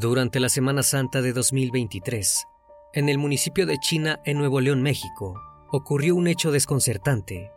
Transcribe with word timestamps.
Durante 0.00 0.38
la 0.38 0.48
Semana 0.48 0.84
Santa 0.84 1.22
de 1.22 1.32
2023, 1.32 2.46
en 2.92 3.08
el 3.08 3.18
municipio 3.18 3.66
de 3.66 3.78
China, 3.78 4.20
en 4.24 4.38
Nuevo 4.38 4.60
León, 4.60 4.80
México, 4.80 5.34
ocurrió 5.72 6.14
un 6.14 6.28
hecho 6.28 6.52
desconcertante. 6.52 7.50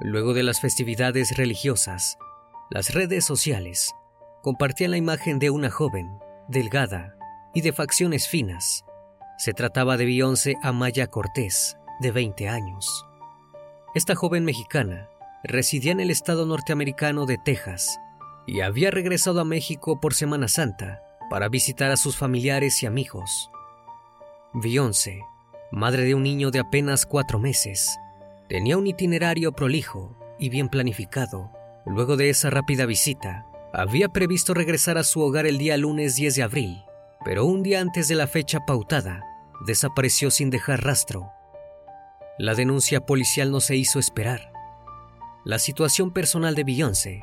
Luego 0.00 0.32
de 0.32 0.44
las 0.44 0.60
festividades 0.60 1.36
religiosas, 1.36 2.18
las 2.70 2.94
redes 2.94 3.24
sociales 3.24 3.92
compartían 4.44 4.92
la 4.92 4.96
imagen 4.96 5.40
de 5.40 5.50
una 5.50 5.70
joven, 5.70 6.20
delgada 6.46 7.16
y 7.52 7.62
de 7.62 7.72
facciones 7.72 8.28
finas. 8.28 8.84
Se 9.36 9.52
trataba 9.52 9.96
de 9.96 10.04
Beyoncé 10.04 10.54
Amaya 10.62 11.08
Cortés, 11.08 11.76
de 11.98 12.12
20 12.12 12.48
años. 12.48 13.06
Esta 13.96 14.14
joven 14.14 14.44
mexicana 14.44 15.08
residía 15.42 15.90
en 15.90 15.98
el 15.98 16.12
estado 16.12 16.46
norteamericano 16.46 17.26
de 17.26 17.38
Texas 17.38 17.98
y 18.46 18.60
había 18.60 18.92
regresado 18.92 19.40
a 19.40 19.44
México 19.44 19.98
por 19.98 20.14
Semana 20.14 20.46
Santa 20.46 21.02
para 21.30 21.48
visitar 21.48 21.90
a 21.92 21.96
sus 21.96 22.16
familiares 22.16 22.82
y 22.82 22.86
amigos. 22.86 23.50
Beyoncé, 24.52 25.22
madre 25.70 26.02
de 26.02 26.14
un 26.14 26.24
niño 26.24 26.50
de 26.50 26.58
apenas 26.58 27.06
cuatro 27.06 27.38
meses, 27.38 27.96
tenía 28.48 28.76
un 28.76 28.88
itinerario 28.88 29.52
prolijo 29.52 30.16
y 30.40 30.48
bien 30.48 30.68
planificado. 30.68 31.52
Luego 31.86 32.16
de 32.16 32.30
esa 32.30 32.50
rápida 32.50 32.84
visita, 32.84 33.46
había 33.72 34.08
previsto 34.08 34.54
regresar 34.54 34.98
a 34.98 35.04
su 35.04 35.20
hogar 35.20 35.46
el 35.46 35.56
día 35.56 35.76
lunes 35.76 36.16
10 36.16 36.34
de 36.34 36.42
abril, 36.42 36.82
pero 37.24 37.46
un 37.46 37.62
día 37.62 37.80
antes 37.80 38.08
de 38.08 38.16
la 38.16 38.26
fecha 38.26 38.66
pautada, 38.66 39.24
desapareció 39.64 40.32
sin 40.32 40.50
dejar 40.50 40.84
rastro. 40.84 41.30
La 42.38 42.54
denuncia 42.54 43.06
policial 43.06 43.52
no 43.52 43.60
se 43.60 43.76
hizo 43.76 44.00
esperar. 44.00 44.52
La 45.44 45.60
situación 45.60 46.10
personal 46.10 46.56
de 46.56 46.64
Beyoncé, 46.64 47.22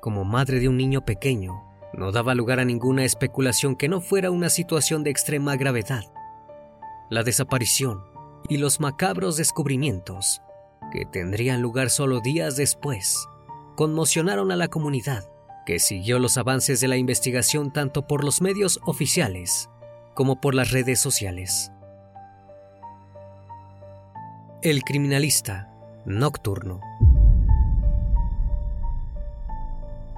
como 0.00 0.24
madre 0.24 0.60
de 0.60 0.68
un 0.68 0.76
niño 0.76 1.04
pequeño, 1.04 1.67
no 1.98 2.12
daba 2.12 2.34
lugar 2.34 2.60
a 2.60 2.64
ninguna 2.64 3.04
especulación 3.04 3.74
que 3.74 3.88
no 3.88 4.00
fuera 4.00 4.30
una 4.30 4.50
situación 4.50 5.02
de 5.02 5.10
extrema 5.10 5.56
gravedad. 5.56 6.04
La 7.10 7.24
desaparición 7.24 8.04
y 8.48 8.58
los 8.58 8.78
macabros 8.78 9.36
descubrimientos, 9.36 10.40
que 10.92 11.04
tendrían 11.04 11.60
lugar 11.60 11.90
solo 11.90 12.20
días 12.20 12.56
después, 12.56 13.26
conmocionaron 13.74 14.52
a 14.52 14.56
la 14.56 14.68
comunidad, 14.68 15.28
que 15.66 15.80
siguió 15.80 16.20
los 16.20 16.38
avances 16.38 16.80
de 16.80 16.86
la 16.86 16.96
investigación 16.96 17.72
tanto 17.72 18.06
por 18.06 18.24
los 18.24 18.40
medios 18.40 18.80
oficiales 18.86 19.68
como 20.14 20.40
por 20.40 20.54
las 20.54 20.70
redes 20.70 21.00
sociales. 21.00 21.72
El 24.62 24.82
criminalista 24.82 25.68
nocturno. 26.04 26.80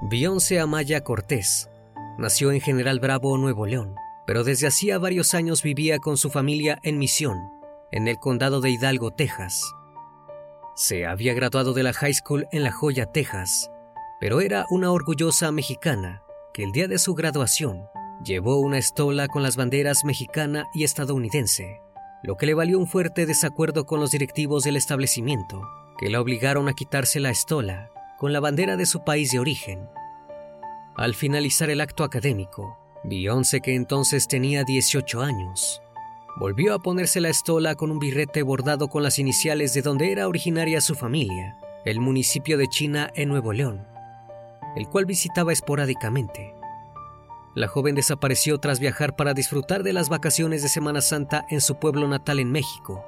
Beyoncé 0.09 0.59
Amaya 0.59 1.03
Cortés 1.03 1.70
nació 2.17 2.51
en 2.51 2.61
General 2.61 2.99
Bravo, 2.99 3.37
Nuevo 3.37 3.65
León, 3.65 3.95
pero 4.25 4.43
desde 4.43 4.67
hacía 4.67 4.97
varios 4.97 5.33
años 5.33 5.63
vivía 5.63 5.99
con 5.99 6.17
su 6.17 6.29
familia 6.29 6.79
en 6.83 6.97
Misión, 6.97 7.37
en 7.91 8.07
el 8.07 8.17
condado 8.17 8.61
de 8.61 8.69
Hidalgo, 8.69 9.11
Texas. 9.11 9.63
Se 10.75 11.05
había 11.05 11.33
graduado 11.33 11.73
de 11.73 11.83
la 11.83 11.93
high 11.93 12.13
school 12.13 12.47
en 12.51 12.63
La 12.63 12.71
Joya, 12.71 13.07
Texas, 13.07 13.69
pero 14.19 14.41
era 14.41 14.65
una 14.69 14.91
orgullosa 14.91 15.51
mexicana 15.51 16.21
que 16.53 16.63
el 16.63 16.71
día 16.71 16.87
de 16.87 16.99
su 16.99 17.13
graduación 17.13 17.87
llevó 18.23 18.59
una 18.59 18.77
estola 18.77 19.27
con 19.27 19.43
las 19.43 19.55
banderas 19.55 20.05
mexicana 20.05 20.65
y 20.73 20.83
estadounidense, 20.83 21.81
lo 22.23 22.37
que 22.37 22.45
le 22.45 22.53
valió 22.53 22.77
un 22.77 22.87
fuerte 22.87 23.25
desacuerdo 23.25 23.85
con 23.85 23.99
los 23.99 24.11
directivos 24.11 24.63
del 24.63 24.75
establecimiento, 24.75 25.61
que 25.97 26.09
la 26.09 26.21
obligaron 26.21 26.69
a 26.69 26.73
quitarse 26.73 27.19
la 27.19 27.31
estola 27.31 27.91
con 28.17 28.33
la 28.33 28.39
bandera 28.39 28.77
de 28.77 28.85
su 28.85 29.03
país 29.03 29.31
de 29.31 29.39
origen. 29.39 29.89
Al 30.95 31.15
finalizar 31.15 31.69
el 31.69 31.81
acto 31.81 32.03
académico, 32.03 32.77
Beyoncé, 33.03 33.61
que 33.61 33.75
entonces 33.75 34.27
tenía 34.27 34.63
18 34.63 35.21
años, 35.21 35.81
volvió 36.37 36.73
a 36.73 36.79
ponerse 36.79 37.21
la 37.21 37.29
estola 37.29 37.75
con 37.75 37.91
un 37.91 37.99
birrete 37.99 38.43
bordado 38.43 38.89
con 38.89 39.01
las 39.01 39.17
iniciales 39.17 39.73
de 39.73 39.81
donde 39.81 40.11
era 40.11 40.27
originaria 40.27 40.81
su 40.81 40.95
familia, 40.95 41.57
el 41.85 41.99
municipio 41.99 42.57
de 42.57 42.67
China 42.67 43.09
en 43.15 43.29
Nuevo 43.29 43.53
León, 43.53 43.87
el 44.75 44.87
cual 44.87 45.05
visitaba 45.05 45.53
esporádicamente. 45.53 46.53
La 47.55 47.67
joven 47.67 47.95
desapareció 47.95 48.59
tras 48.59 48.79
viajar 48.79 49.15
para 49.15 49.33
disfrutar 49.33 49.83
de 49.83 49.93
las 49.93 50.09
vacaciones 50.09 50.61
de 50.61 50.69
Semana 50.69 51.01
Santa 51.01 51.45
en 51.49 51.61
su 51.61 51.75
pueblo 51.79 52.07
natal 52.07 52.39
en 52.39 52.51
México. 52.51 53.05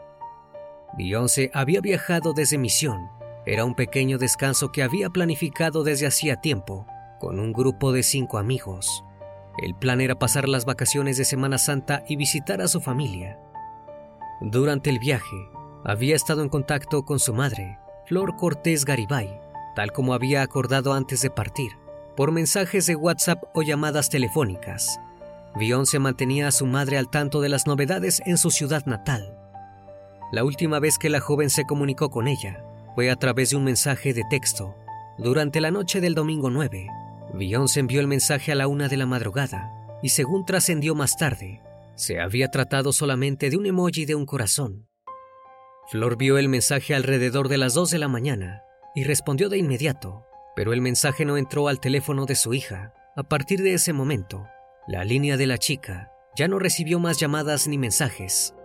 Beyoncé 0.98 1.52
había 1.54 1.82
viajado 1.82 2.34
desde 2.34 2.58
Misión 2.58 3.10
era 3.46 3.66
un 3.66 3.76
pequeño 3.76 4.18
descanso 4.18 4.72
que 4.72 4.84
había 4.84 5.10
planificado 5.10 5.84
desde 5.84 6.08
hacía 6.08 6.38
tiempo, 6.38 6.88
con 7.24 7.40
un 7.40 7.54
grupo 7.54 7.94
de 7.94 8.04
cinco 8.04 8.38
amigos. 8.38 9.06
El 9.58 9.76
plan 9.76 10.02
era 10.02 10.20
pasar 10.20 10.50
las 10.50 10.66
vacaciones 10.66 11.16
de 11.16 11.24
Semana 11.24 11.58
Santa 11.58 12.04
y 12.06 12.18
visitar 12.18 12.62
a 12.62 12.68
su 12.68 12.82
familia. 12.82 13.40
Durante 14.42 14.90
el 14.90 15.00
viaje, 15.00 15.50
había 15.86 16.18
estado 16.18 16.42
en 16.42 16.50
contacto 16.50 17.06
con 17.06 17.20
su 17.20 17.34
madre, 17.34 17.80
Flor 18.08 18.36
Cortés 18.36 18.84
Garibay, 18.84 19.40
tal 19.74 19.94
como 19.94 20.14
había 20.14 20.42
acordado 20.42 20.92
antes 20.92 21.22
de 21.22 21.30
partir, 21.30 21.72
por 22.18 22.34
mensajes 22.34 22.88
de 22.88 22.98
WhatsApp 22.98 23.42
o 23.54 23.62
llamadas 23.62 24.10
telefónicas. 24.10 25.00
Beyoncé 25.56 26.00
mantenía 26.00 26.50
a 26.50 26.52
su 26.52 26.66
madre 26.66 26.98
al 26.98 27.10
tanto 27.10 27.40
de 27.40 27.48
las 27.48 27.68
novedades 27.68 28.22
en 28.26 28.38
su 28.38 28.52
ciudad 28.52 28.86
natal. 28.86 29.40
La 30.34 30.44
última 30.44 30.80
vez 30.80 30.98
que 30.98 31.10
la 31.10 31.22
joven 31.22 31.50
se 31.50 31.64
comunicó 31.64 32.10
con 32.10 32.28
ella 32.28 32.66
fue 32.96 33.10
a 33.10 33.16
través 33.16 33.52
de 33.52 33.56
un 33.56 33.64
mensaje 33.64 34.14
de 34.14 34.24
texto. 34.30 34.76
Durante 35.18 35.62
la 35.62 35.72
noche 35.72 36.02
del 36.02 36.16
domingo 36.16 36.50
9, 36.50 36.90
Beyoncé 37.34 37.80
envió 37.80 38.00
el 38.00 38.08
mensaje 38.08 38.52
a 38.52 38.56
la 38.56 38.68
una 38.68 38.88
de 38.88 38.98
la 38.98 39.06
madrugada 39.06 39.72
y 40.02 40.10
según 40.10 40.46
trascendió 40.46 40.96
más 40.96 41.18
tarde, 41.18 41.62
se 41.96 42.20
había 42.20 42.50
tratado 42.50 42.94
solamente 42.94 43.50
de 43.50 43.58
un 43.58 43.66
emoji 43.66 44.06
de 44.06 44.16
un 44.16 44.26
corazón. 44.26 44.88
Flor 45.88 46.18
vio 46.18 46.38
el 46.38 46.50
mensaje 46.50 46.96
alrededor 46.96 47.50
de 47.50 47.58
las 47.58 47.74
2 47.74 47.92
de 47.92 48.00
la 48.00 48.08
mañana 48.08 48.64
y 48.96 49.04
respondió 49.04 49.50
de 49.50 49.58
inmediato, 49.58 50.26
pero 50.56 50.74
el 50.74 50.82
mensaje 50.82 51.26
no 51.26 51.38
entró 51.38 51.68
al 51.68 51.80
teléfono 51.80 52.26
de 52.26 52.36
su 52.36 52.54
hija. 52.54 52.94
A 53.16 53.24
partir 53.24 53.62
de 53.62 53.74
ese 53.74 53.94
momento, 53.94 54.48
la 54.88 55.04
línea 55.04 55.38
de 55.38 55.48
la 55.48 55.58
chica 55.58 56.12
ya 56.36 56.48
no 56.48 56.60
recibió 56.60 57.00
más 57.00 57.20
llamadas 57.20 57.68
ni 57.68 57.78
mensajes. 57.78 58.56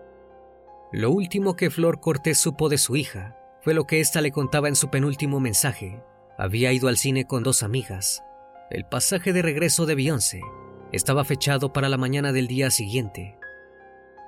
Lo 0.92 1.10
último 1.10 1.54
que 1.54 1.70
Flor 1.70 2.00
Cortés 2.00 2.38
supo 2.38 2.68
de 2.68 2.78
su 2.78 2.96
hija 2.96 3.36
fue 3.62 3.74
lo 3.74 3.84
que 3.84 4.00
ésta 4.00 4.20
le 4.20 4.30
contaba 4.30 4.68
en 4.68 4.76
su 4.76 4.88
penúltimo 4.88 5.40
mensaje. 5.40 6.02
Había 6.38 6.72
ido 6.72 6.88
al 6.88 6.96
cine 6.96 7.26
con 7.26 7.42
dos 7.42 7.62
amigas. 7.62 8.22
El 8.70 8.84
pasaje 8.84 9.32
de 9.32 9.40
regreso 9.40 9.86
de 9.86 9.94
Beyoncé 9.94 10.42
estaba 10.92 11.24
fechado 11.24 11.72
para 11.72 11.88
la 11.88 11.96
mañana 11.96 12.32
del 12.32 12.46
día 12.46 12.70
siguiente. 12.70 13.38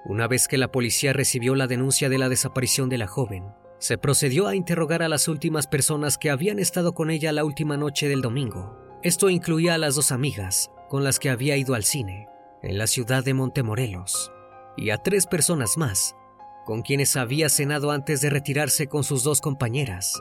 Una 0.07 0.29
vez 0.29 0.49
que 0.49 0.57
la 0.57 0.73
policía 0.73 1.13
recibió 1.13 1.55
la 1.55 1.67
denuncia 1.67 2.09
de 2.09 2.17
la 2.17 2.31
desaparición 2.31 2.89
de 2.89 2.97
la 2.97 3.07
joven, 3.07 3.45
se 3.79 3.99
procedió 3.99 4.47
a 4.47 4.55
interrogar 4.55 5.03
a 5.03 5.11
las 5.11 5.29
últimas 5.29 5.67
personas 5.67 6.17
que 6.17 6.31
habían 6.31 6.59
estado 6.59 6.95
con 6.95 7.11
ella 7.11 7.33
la 7.33 7.45
última 7.45 7.77
noche 7.77 8.09
del 8.09 8.23
domingo. 8.23 8.79
Esto 9.03 9.29
incluía 9.29 9.75
a 9.75 9.79
las 9.79 9.95
dos 9.95 10.11
amigas 10.11 10.71
con 10.89 11.05
las 11.05 11.19
que 11.19 11.29
había 11.29 11.59
ido 11.59 11.75
al 11.75 11.85
cine, 11.85 12.27
en 12.63 12.79
la 12.79 12.87
ciudad 12.87 13.23
de 13.23 13.35
Montemorelos, 13.35 14.33
y 14.75 14.89
a 14.89 14.97
tres 14.99 15.27
personas 15.27 15.77
más, 15.77 16.17
con 16.65 16.81
quienes 16.81 17.17
había 17.17 17.51
cenado 17.51 17.91
antes 17.91 18.23
de 18.23 18.31
retirarse 18.31 18.87
con 18.87 19.05
sus 19.05 19.23
dos 19.23 19.43
compañeras. 19.43 20.15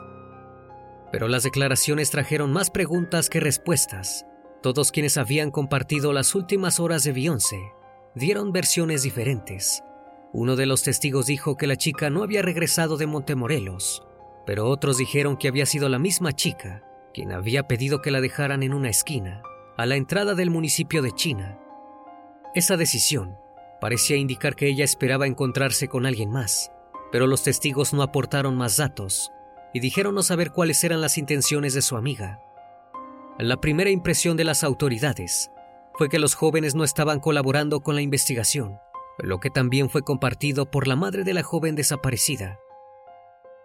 Pero 1.12 1.28
las 1.28 1.42
declaraciones 1.42 2.10
trajeron 2.10 2.52
más 2.52 2.70
preguntas 2.70 3.28
que 3.28 3.40
respuestas. 3.40 4.26
Todos 4.62 4.92
quienes 4.92 5.16
habían 5.16 5.50
compartido 5.50 6.12
las 6.12 6.34
últimas 6.34 6.80
horas 6.80 7.02
de 7.04 7.12
Beyoncé 7.12 7.72
dieron 8.14 8.52
versiones 8.52 9.02
diferentes. 9.02 9.82
Uno 10.32 10.54
de 10.54 10.66
los 10.66 10.82
testigos 10.82 11.26
dijo 11.26 11.56
que 11.56 11.66
la 11.66 11.76
chica 11.76 12.10
no 12.10 12.22
había 12.22 12.42
regresado 12.42 12.96
de 12.96 13.06
Montemorelos, 13.06 14.06
pero 14.46 14.68
otros 14.68 14.98
dijeron 14.98 15.36
que 15.36 15.48
había 15.48 15.66
sido 15.66 15.88
la 15.88 15.98
misma 15.98 16.32
chica 16.32 16.84
quien 17.12 17.32
había 17.32 17.66
pedido 17.66 18.02
que 18.02 18.10
la 18.10 18.20
dejaran 18.20 18.62
en 18.62 18.72
una 18.72 18.88
esquina, 18.88 19.42
a 19.76 19.86
la 19.86 19.96
entrada 19.96 20.34
del 20.34 20.50
municipio 20.50 21.02
de 21.02 21.12
China. 21.12 21.58
Esa 22.54 22.76
decisión 22.76 23.36
parecía 23.80 24.16
indicar 24.16 24.54
que 24.54 24.68
ella 24.68 24.84
esperaba 24.84 25.26
encontrarse 25.26 25.88
con 25.88 26.06
alguien 26.06 26.30
más, 26.30 26.70
pero 27.10 27.26
los 27.26 27.42
testigos 27.42 27.92
no 27.92 28.02
aportaron 28.02 28.56
más 28.56 28.76
datos 28.76 29.32
y 29.72 29.80
dijeron 29.80 30.14
no 30.14 30.22
saber 30.22 30.50
cuáles 30.50 30.82
eran 30.84 31.00
las 31.00 31.18
intenciones 31.18 31.74
de 31.74 31.82
su 31.82 31.96
amiga. 31.96 32.40
La 33.38 33.60
primera 33.60 33.90
impresión 33.90 34.36
de 34.36 34.44
las 34.44 34.64
autoridades 34.64 35.50
fue 35.94 36.08
que 36.08 36.18
los 36.18 36.34
jóvenes 36.34 36.74
no 36.74 36.84
estaban 36.84 37.20
colaborando 37.20 37.80
con 37.80 37.94
la 37.94 38.02
investigación 38.02 38.78
lo 39.22 39.40
que 39.40 39.50
también 39.50 39.90
fue 39.90 40.02
compartido 40.02 40.70
por 40.70 40.86
la 40.86 40.96
madre 40.96 41.24
de 41.24 41.34
la 41.34 41.42
joven 41.42 41.74
desaparecida. 41.74 42.58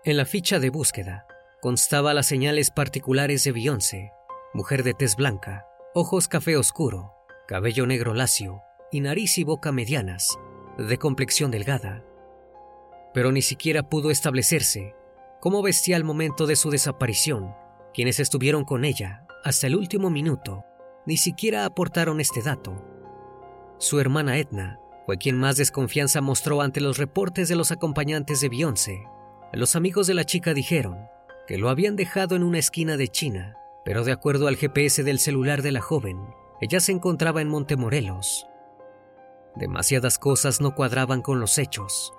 En 0.03 0.17
la 0.17 0.25
ficha 0.25 0.59
de 0.59 0.69
búsqueda 0.69 1.25
constaba 1.61 2.13
las 2.13 2.27
señales 2.27 2.71
particulares 2.71 3.43
de 3.43 3.51
Beyoncé, 3.51 4.11
mujer 4.53 4.83
de 4.83 4.93
tez 4.93 5.15
blanca, 5.15 5.65
ojos 5.93 6.27
café 6.27 6.57
oscuro, 6.57 7.13
cabello 7.47 7.85
negro 7.85 8.13
lacio 8.13 8.61
y 8.91 9.01
nariz 9.01 9.37
y 9.37 9.43
boca 9.43 9.71
medianas, 9.71 10.37
de 10.77 10.97
complexión 10.97 11.51
delgada. 11.51 12.03
Pero 13.13 13.31
ni 13.31 13.41
siquiera 13.41 13.83
pudo 13.83 14.11
establecerse 14.11 14.93
cómo 15.45 15.61
vestía 15.61 15.95
al 15.95 16.03
momento 16.03 16.47
de 16.47 16.55
su 16.55 16.71
desaparición. 16.71 17.53
Quienes 17.93 18.19
estuvieron 18.19 18.65
con 18.65 18.83
ella 18.83 19.27
hasta 19.43 19.67
el 19.67 19.75
último 19.75 20.09
minuto 20.09 20.65
ni 21.05 21.17
siquiera 21.17 21.65
aportaron 21.65 22.19
este 22.19 22.41
dato. 22.41 22.83
Su 23.77 23.99
hermana 23.99 24.39
Edna 24.39 24.79
fue 25.05 25.19
quien 25.19 25.37
más 25.37 25.57
desconfianza 25.57 26.19
mostró 26.19 26.63
ante 26.63 26.81
los 26.81 26.97
reportes 26.97 27.47
de 27.47 27.55
los 27.55 27.71
acompañantes 27.71 28.41
de 28.41 28.49
Beyoncé. 28.49 29.03
Los 29.53 29.75
amigos 29.75 30.07
de 30.07 30.15
la 30.15 30.23
chica 30.23 30.55
dijeron 30.55 30.97
que 31.45 31.59
lo 31.59 31.69
habían 31.69 31.95
dejado 31.95 32.35
en 32.35 32.41
una 32.41 32.57
esquina 32.57 32.97
de 32.97 33.07
China, 33.07 33.55
pero 33.85 34.03
de 34.03 34.13
acuerdo 34.13 34.47
al 34.47 34.55
GPS 34.55 35.03
del 35.03 35.19
celular 35.19 35.61
de 35.61 35.73
la 35.73 35.81
joven, 35.81 36.17
ella 36.59 36.79
se 36.79 36.91
encontraba 36.91 37.43
en 37.43 37.49
Montemorelos. 37.49 38.47
Demasiadas 39.55 40.17
cosas 40.17 40.59
no 40.59 40.73
cuadraban 40.73 41.21
con 41.21 41.39
los 41.39 41.59
hechos 41.59 42.15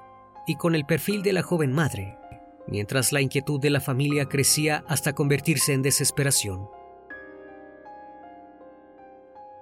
y 0.47 0.55
con 0.55 0.77
el 0.77 0.87
perfil 0.87 1.25
de 1.25 1.33
la 1.33 1.43
joven 1.43 1.73
madre, 1.73 2.17
mientras 2.67 3.13
la 3.13 3.21
inquietud 3.21 3.61
de 3.61 3.71
la 3.71 3.81
familia 3.81 4.27
crecía 4.27 4.85
hasta 4.89 5.15
convertirse 5.15 5.73
en 5.73 5.83
desesperación. 5.83 6.69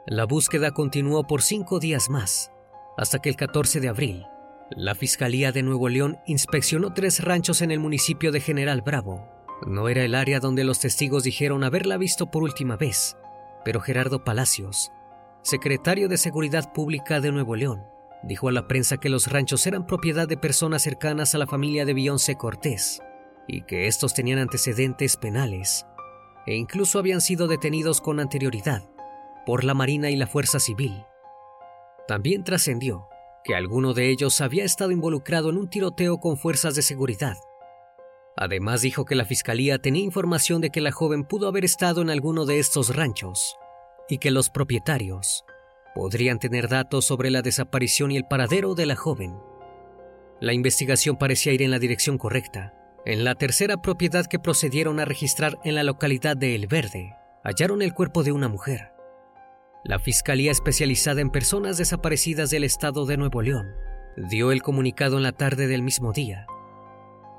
La 0.07 0.25
búsqueda 0.25 0.73
continuó 0.73 1.27
por 1.27 1.43
cinco 1.43 1.81
días 1.81 2.11
más, 2.11 2.51
hasta 2.97 3.21
que 3.21 3.31
el 3.31 3.37
14 3.37 3.81
de 3.81 3.89
abril, 3.89 4.27
la 4.71 4.95
Fiscalía 4.95 5.53
de 5.53 5.63
Nuevo 5.63 5.89
León 5.89 6.19
inspeccionó 6.27 6.93
tres 6.95 7.23
ranchos 7.23 7.63
en 7.63 7.71
el 7.71 7.81
municipio 7.81 8.33
de 8.33 8.41
General 8.41 8.83
Bravo. 8.83 9.29
No 9.67 9.89
era 9.89 10.05
el 10.05 10.15
área 10.15 10.41
donde 10.41 10.65
los 10.65 10.81
testigos 10.81 11.23
dijeron 11.23 11.65
haberla 11.65 11.97
visto 11.97 12.31
por 12.31 12.43
última 12.43 12.77
vez, 12.77 13.17
pero 13.65 13.81
Gerardo 13.81 14.25
Palacios, 14.25 14.91
secretario 15.43 16.09
de 16.09 16.17
Seguridad 16.17 16.73
Pública 16.73 17.21
de 17.21 17.31
Nuevo 17.31 17.57
León, 17.57 17.85
dijo 18.27 18.49
a 18.49 18.53
la 18.53 18.67
prensa 18.67 18.97
que 18.97 19.09
los 19.09 19.31
ranchos 19.31 19.67
eran 19.67 19.87
propiedad 19.87 20.27
de 20.27 20.37
personas 20.37 20.83
cercanas 20.83 21.35
a 21.35 21.39
la 21.39 21.47
familia 21.47 21.85
de 21.85 21.95
Beyoncé 21.95 22.37
Cortés 22.37 23.01
y 23.47 23.63
que 23.63 23.87
estos 23.87 24.15
tenían 24.15 24.39
antecedentes 24.39 25.17
penales 25.17 25.87
e 26.47 26.55
incluso 26.55 26.99
habían 26.99 27.21
sido 27.21 27.49
detenidos 27.49 28.01
con 28.01 28.21
anterioridad 28.21 28.83
por 29.47 29.65
la 29.65 29.75
Marina 29.75 30.11
y 30.11 30.17
la 30.17 30.27
Fuerza 30.27 30.59
Civil. 30.59 31.05
También 32.09 32.45
trascendió 32.45 33.09
que 33.45 33.55
alguno 33.55 33.93
de 33.93 34.11
ellos 34.11 34.41
había 34.41 34.65
estado 34.65 34.91
involucrado 34.91 35.51
en 35.51 35.59
un 35.59 35.69
tiroteo 35.69 36.19
con 36.19 36.39
fuerzas 36.39 36.75
de 36.75 36.83
seguridad. 36.83 37.37
Además 38.37 38.81
dijo 38.81 39.05
que 39.05 39.15
la 39.15 39.27
fiscalía 39.27 39.79
tenía 39.79 40.03
información 40.03 40.61
de 40.61 40.71
que 40.71 40.81
la 40.81 40.93
joven 40.93 41.25
pudo 41.25 41.47
haber 41.47 41.65
estado 41.65 42.03
en 42.03 42.11
alguno 42.11 42.47
de 42.47 42.59
estos 42.59 42.97
ranchos 42.97 43.57
y 44.09 44.19
que 44.19 44.31
los 44.31 44.51
propietarios 44.51 45.45
podrían 45.95 46.39
tener 46.39 46.69
datos 46.69 47.05
sobre 47.05 47.31
la 47.31 47.43
desaparición 47.43 48.11
y 48.11 48.17
el 48.17 48.27
paradero 48.27 48.75
de 48.75 48.87
la 48.87 48.97
joven. 48.97 49.37
La 50.41 50.53
investigación 50.53 51.17
parecía 51.17 51.53
ir 51.53 51.63
en 51.63 51.71
la 51.71 51.79
dirección 51.79 52.19
correcta. 52.19 52.75
En 53.07 53.23
la 53.25 53.35
tercera 53.35 53.81
propiedad 53.81 54.27
que 54.27 54.39
procedieron 54.39 54.99
a 54.99 55.05
registrar 55.05 55.59
en 55.63 55.75
la 55.75 55.85
localidad 55.85 56.37
de 56.37 56.55
El 56.55 56.67
Verde, 56.67 57.15
hallaron 57.45 57.83
el 57.83 57.95
cuerpo 57.95 58.23
de 58.23 58.33
una 58.33 58.49
mujer. 58.49 58.93
La 59.85 59.99
Fiscalía 59.99 60.51
Especializada 60.51 61.21
en 61.21 61.31
Personas 61.31 61.77
Desaparecidas 61.77 62.51
del 62.51 62.65
Estado 62.65 63.05
de 63.05 63.19
Nuevo 63.19 63.43
León 63.43 63.75
dio 64.17 64.53
el 64.53 64.63
comunicado 64.63 65.19
en 65.19 65.23
la 65.23 65.33
tarde 65.33 65.67
del 65.67 65.83
mismo 65.83 66.13
día. 66.13 66.47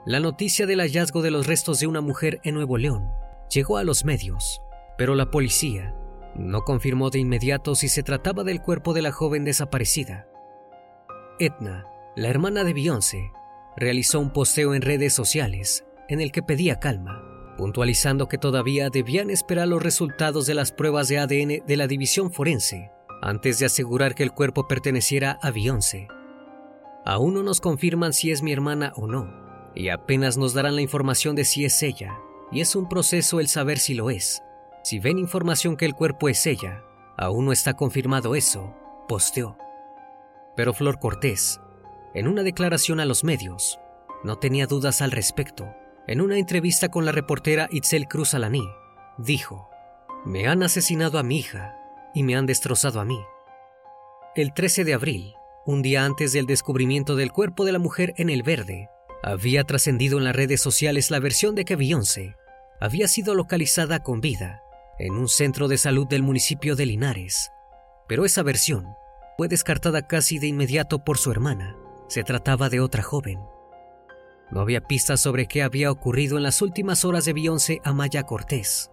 La 0.05 0.19
noticia 0.19 0.67
del 0.67 0.81
hallazgo 0.81 1.24
de 1.24 1.31
los 1.31 1.47
restos 1.47 1.79
de 1.79 1.88
una 1.88 2.01
mujer 2.01 2.39
en 2.43 2.53
Nuevo 2.53 2.77
León 2.77 3.09
llegó 3.50 3.77
a 3.77 3.83
los 3.83 4.05
medios, 4.05 4.62
pero 4.97 5.15
la 5.15 5.31
policía 5.31 5.95
no 6.36 6.63
confirmó 6.63 7.10
de 7.10 7.20
inmediato 7.20 7.75
si 7.75 7.88
se 7.88 8.04
trataba 8.04 8.44
del 8.44 8.62
cuerpo 8.62 8.94
de 8.94 9.01
la 9.01 9.12
joven 9.12 9.44
desaparecida. 9.46 10.27
Edna, 11.39 11.88
la 12.15 12.30
hermana 12.30 12.63
de 12.63 12.74
Beyoncé, 12.74 13.32
realizó 13.75 14.20
un 14.20 14.32
posteo 14.32 14.74
en 14.74 14.82
redes 14.82 15.13
sociales 15.13 15.86
en 16.08 16.22
el 16.22 16.32
que 16.32 16.44
pedía 16.44 16.80
calma 16.80 17.36
puntualizando 17.56 18.27
que 18.27 18.38
todavía 18.38 18.89
debían 18.89 19.30
esperar 19.30 19.68
los 19.68 19.82
resultados 19.82 20.46
de 20.46 20.54
las 20.54 20.72
pruebas 20.72 21.08
de 21.08 21.20
ADN 21.20 21.65
de 21.65 21.77
la 21.77 21.88
división 21.88 22.32
forense 22.32 22.92
antes 23.22 23.60
de 23.60 23.65
asegurar 23.65 24.13
que 24.13 24.24
el 24.24 24.32
cuerpo 24.32 24.68
perteneciera 24.68 25.39
a 25.42 25.51
Beyoncé. 25.51 26.08
Aún 27.06 27.34
no 27.34 27.44
nos 27.44 27.62
confirman 27.62 28.13
si 28.13 28.32
es 28.32 28.44
mi 28.44 28.51
hermana 28.51 28.94
o 28.96 29.08
no, 29.08 29.32
y 29.74 29.89
apenas 29.89 30.38
nos 30.38 30.54
darán 30.54 30.75
la 30.75 30.82
información 30.82 31.36
de 31.36 31.46
si 31.46 31.65
es 31.65 31.82
ella, 31.82 32.18
y 32.51 32.62
es 32.62 32.75
un 32.75 32.88
proceso 32.88 33.39
el 33.39 33.48
saber 33.48 33.80
si 33.80 33.94
lo 33.94 34.10
es. 34.10 34.44
Si 34.86 35.00
ven 35.00 35.18
información 35.18 35.77
que 35.77 35.86
el 35.86 35.96
cuerpo 35.96 36.30
es 36.30 36.46
ella, 36.46 36.84
aún 37.18 37.46
no 37.46 37.51
está 37.51 37.74
confirmado 37.74 38.36
eso, 38.36 38.75
posteó. 39.08 39.58
Pero 40.56 40.75
Flor 40.75 41.00
Cortés, 41.00 41.60
en 42.13 42.27
una 42.27 42.44
declaración 42.44 43.00
a 43.00 43.06
los 43.06 43.24
medios, 43.24 43.80
no 44.24 44.38
tenía 44.38 44.68
dudas 44.68 45.01
al 45.01 45.10
respecto 45.10 45.74
en 46.06 46.22
una 46.22 46.38
entrevista 46.38 46.89
con 46.89 47.04
la 47.04 47.12
reportera 47.12 47.68
Itzel 47.72 48.08
Cruz 48.08 48.36
Alaní, 48.36 48.70
dijo, 49.18 49.72
Me 50.24 50.48
han 50.48 50.62
asesinado 50.62 51.18
a 51.18 51.24
mi 51.24 51.39
hija 51.39 51.75
y 52.13 52.22
me 52.22 52.36
han 52.36 52.46
destrozado 52.46 53.00
a 53.00 53.06
mí. 53.06 53.20
El 54.36 54.54
13 54.54 54.84
de 54.84 54.94
abril, 54.94 55.34
un 55.65 55.82
día 55.82 56.06
antes 56.06 56.32
del 56.32 56.46
descubrimiento 56.46 57.15
del 57.15 57.32
cuerpo 57.32 57.65
de 57.65 57.72
la 57.72 57.80
mujer 57.80 58.13
en 58.18 58.30
el 58.30 58.44
verde, 58.44 58.89
Había 59.24 59.63
trascendido 59.63 60.20
en 60.20 60.25
las 60.25 60.36
redes 60.36 60.62
sociales 60.62 61.10
la 61.10 61.20
versión 61.20 61.56
de 61.56 61.65
que 61.65 61.75
Beyoncé 61.75 62.36
había 62.80 63.08
sido 63.08 63.34
localizada 63.34 64.04
con 64.04 64.22
vida 64.22 64.62
en 64.99 65.13
un 65.13 65.27
centro 65.27 65.67
de 65.67 65.77
salud 65.77 66.07
del 66.07 66.23
municipio 66.23 66.75
de 66.75 66.85
Linares, 66.85 67.51
pero 68.07 68.25
esa 68.25 68.43
versión 68.43 68.95
fue 69.37 69.47
descartada 69.47 70.07
casi 70.07 70.39
de 70.39 70.47
inmediato 70.47 71.03
por 71.03 71.17
su 71.17 71.31
hermana. 71.31 71.75
Se 72.07 72.23
trataba 72.23 72.69
de 72.69 72.79
otra 72.79 73.03
joven. 73.03 73.39
No 74.51 74.61
había 74.61 74.81
pistas 74.81 75.19
sobre 75.19 75.47
qué 75.47 75.63
había 75.63 75.91
ocurrido 75.91 76.37
en 76.37 76.43
las 76.43 76.61
últimas 76.61 77.03
horas 77.03 77.25
de 77.25 77.33
Beyoncé 77.33 77.81
a 77.83 77.93
Maya 77.93 78.23
Cortés. 78.23 78.91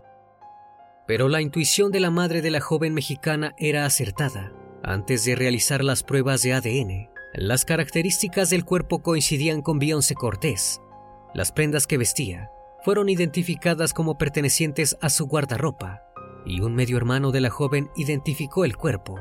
Pero 1.07 1.29
la 1.29 1.43
intuición 1.43 1.93
de 1.93 2.01
la 2.01 2.11
madre 2.11 2.43
de 2.43 2.51
la 2.51 2.61
joven 2.61 2.95
mexicana 2.95 3.55
era 3.59 3.85
acertada. 3.85 4.53
Antes 4.83 5.25
de 5.25 5.37
realizar 5.37 5.85
las 5.85 6.03
pruebas 6.03 6.43
de 6.43 6.55
ADN, 6.55 7.11
las 7.35 7.65
características 7.65 8.51
del 8.51 8.65
cuerpo 8.65 9.03
coincidían 9.03 9.63
con 9.63 9.79
Beyoncé 9.79 10.15
Cortés. 10.15 10.81
Las 11.35 11.53
prendas 11.53 11.87
que 11.87 11.99
vestía 11.99 12.51
fueron 12.83 13.09
identificadas 13.09 13.95
como 13.95 14.19
pertenecientes 14.19 14.97
a 15.01 15.09
su 15.09 15.27
guardarropa 15.27 16.03
y 16.45 16.61
un 16.61 16.75
medio 16.75 16.97
hermano 16.97 17.31
de 17.31 17.41
la 17.41 17.51
joven 17.51 17.91
identificó 17.97 18.65
el 18.65 18.77
cuerpo. 18.77 19.21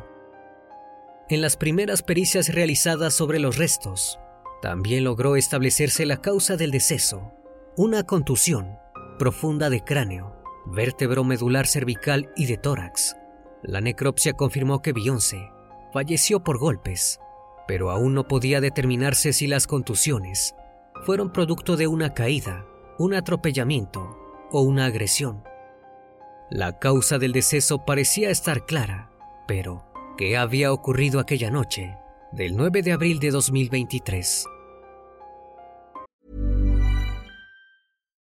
En 1.30 1.42
las 1.42 1.56
primeras 1.56 2.02
pericias 2.02 2.54
realizadas 2.54 3.14
sobre 3.14 3.40
los 3.40 3.58
restos, 3.58 4.20
también 4.62 5.04
logró 5.04 5.36
establecerse 5.36 6.06
la 6.06 6.18
causa 6.18 6.58
del 6.58 6.72
deceso, 6.72 7.32
una 7.78 8.04
contusión 8.04 8.78
profunda 9.18 9.70
de 9.70 9.84
cráneo, 9.84 10.36
vértebro 10.66 11.24
medular 11.24 11.68
cervical 11.68 12.32
y 12.36 12.48
de 12.48 12.58
tórax. 12.58 13.16
La 13.64 13.82
necropsia 13.82 14.34
confirmó 14.34 14.82
que 14.82 14.94
Beyoncé 14.94 15.50
falleció 15.94 16.44
por 16.44 16.58
golpes, 16.58 17.20
pero 17.68 17.92
aún 17.92 18.14
no 18.16 18.28
podía 18.28 18.60
determinarse 18.60 19.34
si 19.34 19.46
las 19.46 19.68
contusiones 19.68 20.56
fueron 21.06 21.32
producto 21.32 21.78
de 21.78 21.88
una 21.88 22.14
caída 22.14 22.66
un 23.02 23.16
atropellamiento 23.16 24.16
o 24.52 24.62
una 24.62 24.86
agresión. 24.86 25.44
La 26.52 26.78
causa 26.78 27.18
del 27.18 27.32
deceso 27.32 27.84
parecía 27.84 28.30
estar 28.30 28.66
clara, 28.68 29.10
pero 29.48 29.86
¿qué 30.18 30.38
había 30.38 30.72
ocurrido 30.72 31.20
aquella 31.20 31.50
noche 31.50 31.98
del 32.32 32.56
9 32.56 32.84
de 32.84 32.92
abril 32.92 33.20
de 33.20 33.32
2023? 33.32 34.46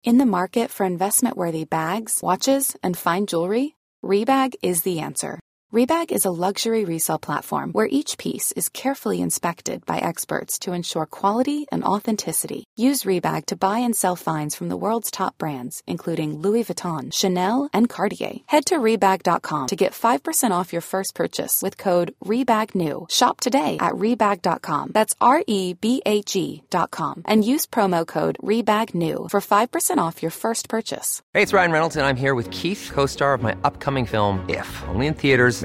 In 0.03 0.17
the 0.17 0.25
market 0.25 0.69
for 0.69 0.85
investment-worthy 0.85 1.65
bags, 1.65 2.21
watches, 2.23 2.75
and 2.81 2.95
fine 2.95 3.25
jewelry, 3.27 3.75
Rebag 4.03 4.55
is 4.61 4.83
the 4.83 4.99
answer. 4.99 5.39
Rebag 5.75 6.13
is 6.13 6.23
a 6.23 6.31
luxury 6.31 6.85
resale 6.85 7.19
platform 7.19 7.73
where 7.73 7.89
each 7.91 8.17
piece 8.17 8.53
is 8.53 8.69
carefully 8.69 9.19
inspected 9.19 9.85
by 9.85 9.97
experts 9.97 10.57
to 10.59 10.71
ensure 10.71 11.05
quality 11.05 11.65
and 11.69 11.83
authenticity. 11.83 12.63
Use 12.77 13.03
Rebag 13.03 13.47
to 13.47 13.57
buy 13.57 13.79
and 13.79 13.93
sell 13.93 14.15
finds 14.15 14.55
from 14.55 14.69
the 14.69 14.77
world's 14.77 15.11
top 15.11 15.37
brands, 15.37 15.83
including 15.85 16.39
Louis 16.39 16.63
Vuitton, 16.63 17.11
Chanel, 17.11 17.67
and 17.73 17.89
Cartier. 17.89 18.35
Head 18.45 18.67
to 18.67 18.77
Rebag.com 18.77 19.67
to 19.67 19.75
get 19.75 19.91
5% 19.91 20.51
off 20.51 20.71
your 20.71 20.81
first 20.81 21.13
purchase 21.13 21.61
with 21.61 21.77
code 21.77 22.15
REBAGNEW. 22.23 23.11
Shop 23.11 23.41
today 23.41 23.75
at 23.81 23.95
Rebag.com. 23.95 24.91
That's 24.93 25.15
R 25.19 25.43
E 25.45 25.73
B 25.73 26.01
A 26.05 26.21
G.com. 26.21 27.23
And 27.25 27.43
use 27.43 27.65
promo 27.65 28.07
code 28.07 28.37
REBAGNEW 28.41 29.29
for 29.29 29.41
5% 29.41 29.97
off 29.97 30.21
your 30.21 30.31
first 30.31 30.69
purchase. 30.69 31.21
Hey, 31.33 31.41
it's 31.41 31.51
Ryan 31.51 31.73
Reynolds, 31.73 31.97
and 31.97 32.05
I'm 32.05 32.15
here 32.15 32.33
with 32.33 32.49
Keith, 32.51 32.91
co 32.93 33.07
star 33.07 33.33
of 33.33 33.43
my 33.43 33.57
upcoming 33.65 34.05
film, 34.05 34.39
If, 34.47 34.69
only 34.87 35.07
in 35.07 35.15
theaters, 35.15 35.64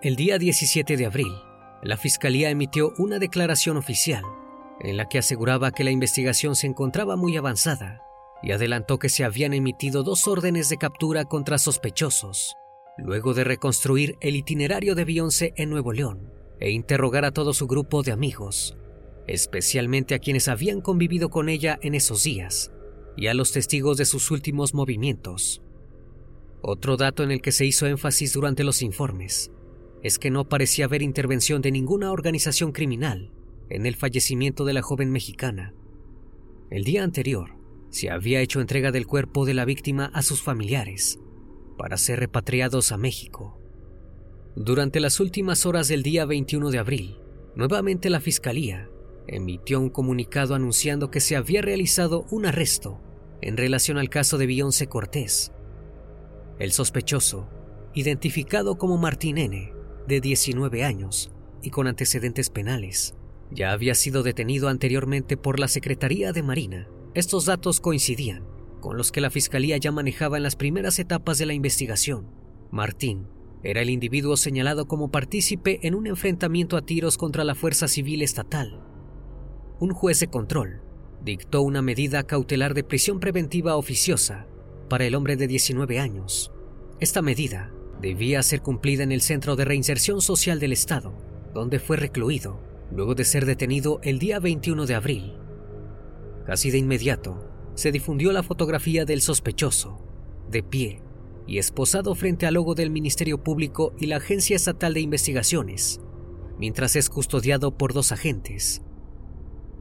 El 0.00 0.14
día 0.14 0.38
17 0.38 0.96
de 0.96 1.06
abril, 1.06 1.32
la 1.82 1.96
Fiscalía 1.96 2.50
emitió 2.50 2.94
una 2.98 3.18
declaración 3.18 3.76
oficial 3.76 4.22
en 4.78 4.96
la 4.96 5.08
que 5.08 5.18
aseguraba 5.18 5.72
que 5.72 5.82
la 5.82 5.90
investigación 5.90 6.54
se 6.54 6.68
encontraba 6.68 7.16
muy 7.16 7.36
avanzada 7.36 8.00
y 8.40 8.52
adelantó 8.52 9.00
que 9.00 9.08
se 9.08 9.24
habían 9.24 9.54
emitido 9.54 10.04
dos 10.04 10.28
órdenes 10.28 10.68
de 10.68 10.76
captura 10.76 11.24
contra 11.24 11.58
sospechosos, 11.58 12.54
luego 12.96 13.34
de 13.34 13.42
reconstruir 13.42 14.16
el 14.20 14.36
itinerario 14.36 14.94
de 14.94 15.04
Beyoncé 15.04 15.52
en 15.56 15.68
Nuevo 15.68 15.92
León 15.92 16.32
e 16.60 16.70
interrogar 16.70 17.24
a 17.24 17.32
todo 17.32 17.52
su 17.52 17.66
grupo 17.66 18.04
de 18.04 18.12
amigos, 18.12 18.76
especialmente 19.26 20.14
a 20.14 20.20
quienes 20.20 20.46
habían 20.46 20.80
convivido 20.80 21.28
con 21.28 21.48
ella 21.48 21.76
en 21.82 21.96
esos 21.96 22.22
días 22.22 22.70
y 23.16 23.26
a 23.26 23.34
los 23.34 23.50
testigos 23.50 23.96
de 23.96 24.04
sus 24.04 24.30
últimos 24.30 24.74
movimientos. 24.74 25.60
Otro 26.62 26.96
dato 26.96 27.24
en 27.24 27.32
el 27.32 27.42
que 27.42 27.50
se 27.50 27.66
hizo 27.66 27.88
énfasis 27.88 28.32
durante 28.32 28.62
los 28.62 28.80
informes 28.80 29.50
es 30.02 30.18
que 30.18 30.30
no 30.30 30.48
parecía 30.48 30.84
haber 30.84 31.02
intervención 31.02 31.62
de 31.62 31.72
ninguna 31.72 32.12
organización 32.12 32.72
criminal 32.72 33.32
en 33.68 33.86
el 33.86 33.96
fallecimiento 33.96 34.64
de 34.64 34.72
la 34.72 34.82
joven 34.82 35.10
mexicana. 35.10 35.74
El 36.70 36.84
día 36.84 37.02
anterior, 37.02 37.58
se 37.90 38.10
había 38.10 38.40
hecho 38.40 38.60
entrega 38.60 38.92
del 38.92 39.06
cuerpo 39.06 39.46
de 39.46 39.54
la 39.54 39.64
víctima 39.64 40.10
a 40.12 40.22
sus 40.22 40.42
familiares 40.42 41.18
para 41.76 41.96
ser 41.96 42.20
repatriados 42.20 42.92
a 42.92 42.98
México. 42.98 43.60
Durante 44.56 45.00
las 45.00 45.20
últimas 45.20 45.64
horas 45.64 45.88
del 45.88 46.02
día 46.02 46.26
21 46.26 46.70
de 46.70 46.78
abril, 46.78 47.16
nuevamente 47.54 48.10
la 48.10 48.20
Fiscalía 48.20 48.90
emitió 49.26 49.80
un 49.80 49.90
comunicado 49.90 50.54
anunciando 50.54 51.10
que 51.10 51.20
se 51.20 51.36
había 51.36 51.62
realizado 51.62 52.26
un 52.30 52.46
arresto 52.46 53.00
en 53.40 53.56
relación 53.56 53.98
al 53.98 54.10
caso 54.10 54.36
de 54.36 54.46
Beyoncé 54.46 54.88
Cortés. 54.88 55.52
El 56.58 56.72
sospechoso, 56.72 57.48
identificado 57.94 58.76
como 58.78 58.98
Martín 58.98 59.38
N., 59.38 59.77
de 60.08 60.20
19 60.20 60.82
años 60.82 61.30
y 61.62 61.70
con 61.70 61.86
antecedentes 61.86 62.50
penales. 62.50 63.14
Ya 63.50 63.72
había 63.72 63.94
sido 63.94 64.22
detenido 64.22 64.68
anteriormente 64.68 65.36
por 65.36 65.60
la 65.60 65.68
Secretaría 65.68 66.32
de 66.32 66.42
Marina. 66.42 66.88
Estos 67.14 67.44
datos 67.44 67.80
coincidían 67.80 68.44
con 68.80 68.96
los 68.96 69.12
que 69.12 69.20
la 69.20 69.30
Fiscalía 69.30 69.76
ya 69.76 69.92
manejaba 69.92 70.36
en 70.36 70.42
las 70.42 70.56
primeras 70.56 70.98
etapas 70.98 71.38
de 71.38 71.46
la 71.46 71.52
investigación. 71.52 72.30
Martín 72.70 73.26
era 73.62 73.82
el 73.82 73.90
individuo 73.90 74.36
señalado 74.36 74.86
como 74.86 75.10
partícipe 75.10 75.80
en 75.82 75.94
un 75.94 76.06
enfrentamiento 76.06 76.76
a 76.76 76.82
tiros 76.82 77.16
contra 77.16 77.44
la 77.44 77.54
Fuerza 77.54 77.88
Civil 77.88 78.22
Estatal. 78.22 78.80
Un 79.80 79.90
juez 79.90 80.20
de 80.20 80.28
control 80.28 80.82
dictó 81.24 81.62
una 81.62 81.82
medida 81.82 82.22
cautelar 82.22 82.74
de 82.74 82.84
prisión 82.84 83.18
preventiva 83.18 83.76
oficiosa 83.76 84.46
para 84.88 85.06
el 85.06 85.14
hombre 85.14 85.36
de 85.36 85.48
19 85.48 85.98
años. 85.98 86.52
Esta 87.00 87.20
medida 87.20 87.72
debía 88.00 88.42
ser 88.42 88.62
cumplida 88.62 89.02
en 89.02 89.12
el 89.12 89.20
Centro 89.20 89.56
de 89.56 89.64
Reinserción 89.64 90.20
Social 90.20 90.60
del 90.60 90.72
Estado, 90.72 91.12
donde 91.52 91.78
fue 91.78 91.96
recluido, 91.96 92.60
luego 92.92 93.14
de 93.14 93.24
ser 93.24 93.44
detenido 93.44 94.00
el 94.02 94.18
día 94.18 94.38
21 94.38 94.86
de 94.86 94.94
abril. 94.94 95.34
Casi 96.46 96.70
de 96.70 96.78
inmediato, 96.78 97.44
se 97.74 97.92
difundió 97.92 98.32
la 98.32 98.42
fotografía 98.42 99.04
del 99.04 99.20
sospechoso, 99.20 100.00
de 100.50 100.62
pie 100.62 101.02
y 101.46 101.58
esposado 101.58 102.14
frente 102.14 102.46
al 102.46 102.54
logo 102.54 102.74
del 102.74 102.90
Ministerio 102.90 103.42
Público 103.42 103.94
y 103.98 104.06
la 104.06 104.16
Agencia 104.16 104.56
Estatal 104.56 104.94
de 104.94 105.00
Investigaciones, 105.00 106.00
mientras 106.58 106.96
es 106.96 107.10
custodiado 107.10 107.76
por 107.76 107.92
dos 107.92 108.12
agentes. 108.12 108.82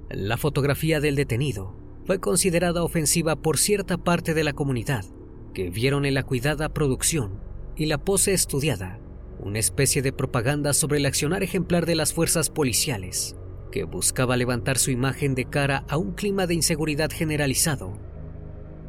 La 0.09 0.37
fotografía 0.37 0.99
del 0.99 1.15
detenido 1.15 1.75
fue 2.05 2.19
considerada 2.19 2.83
ofensiva 2.83 3.35
por 3.35 3.57
cierta 3.57 3.97
parte 3.97 4.33
de 4.33 4.43
la 4.43 4.53
comunidad, 4.53 5.05
que 5.53 5.69
vieron 5.69 6.05
en 6.05 6.13
la 6.13 6.23
cuidada 6.23 6.69
producción 6.69 7.46
y 7.77 7.85
la 7.85 7.99
pose 7.99 8.33
estudiada, 8.33 8.99
una 9.39 9.59
especie 9.59 10.01
de 10.01 10.11
propaganda 10.11 10.73
sobre 10.73 10.97
el 10.97 11.05
accionar 11.05 11.43
ejemplar 11.43 11.85
de 11.85 11.95
las 11.95 12.11
fuerzas 12.11 12.49
policiales, 12.49 13.35
que 13.71 13.83
buscaba 13.83 14.35
levantar 14.35 14.79
su 14.79 14.89
imagen 14.89 15.35
de 15.35 15.45
cara 15.45 15.85
a 15.87 15.97
un 15.97 16.13
clima 16.13 16.47
de 16.47 16.55
inseguridad 16.55 17.11
generalizado. 17.11 17.97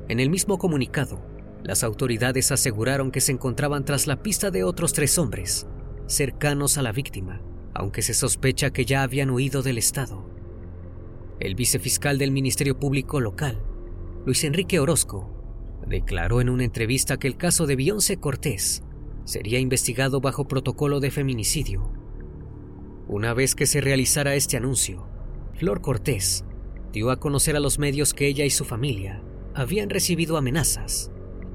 En 0.08 0.20
el 0.20 0.30
mismo 0.30 0.56
comunicado, 0.56 1.20
las 1.62 1.84
autoridades 1.84 2.50
aseguraron 2.50 3.10
que 3.10 3.20
se 3.20 3.32
encontraban 3.32 3.84
tras 3.84 4.06
la 4.06 4.22
pista 4.22 4.50
de 4.50 4.64
otros 4.64 4.94
tres 4.94 5.18
hombres, 5.18 5.66
cercanos 6.06 6.78
a 6.78 6.82
la 6.82 6.92
víctima, 6.92 7.42
aunque 7.74 8.00
se 8.00 8.14
sospecha 8.14 8.70
que 8.70 8.86
ya 8.86 9.02
habían 9.02 9.30
huido 9.30 9.62
del 9.62 9.76
Estado. 9.76 10.24
El 11.40 11.54
vicefiscal 11.56 12.16
del 12.16 12.30
Ministerio 12.30 12.78
Público 12.78 13.20
local, 13.20 13.62
Luis 14.24 14.44
Enrique 14.44 14.80
Orozco, 14.80 15.37
declaró 15.88 16.40
en 16.40 16.48
una 16.48 16.64
entrevista 16.64 17.18
que 17.18 17.28
el 17.28 17.36
caso 17.36 17.66
de 17.66 17.76
Beyoncé 17.76 18.18
Cortés 18.18 18.82
sería 19.24 19.58
investigado 19.58 20.20
bajo 20.20 20.46
protocolo 20.46 21.00
de 21.00 21.10
feminicidio. 21.10 21.92
Una 23.06 23.34
vez 23.34 23.54
que 23.54 23.66
se 23.66 23.80
realizara 23.80 24.34
este 24.34 24.56
anuncio, 24.56 25.08
Flor 25.54 25.80
Cortés 25.80 26.44
dio 26.92 27.10
a 27.10 27.18
conocer 27.18 27.56
a 27.56 27.60
los 27.60 27.78
medios 27.78 28.14
que 28.14 28.26
ella 28.26 28.44
y 28.44 28.50
su 28.50 28.64
familia 28.64 29.22
habían 29.54 29.90
recibido 29.90 30.36
amenazas, 30.36 31.10